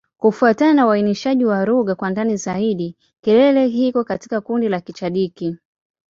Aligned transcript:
Kufuatana 0.17 0.73
na 0.73 0.87
uainishaji 0.87 1.45
wa 1.45 1.65
lugha 1.65 1.95
kwa 1.95 2.09
ndani 2.09 2.37
zaidi, 2.37 2.95
Kilele 3.21 3.67
iko 3.67 4.03
katika 4.03 4.41
kundi 4.41 4.69
la 4.69 4.81
Kichadiki. 4.81 5.57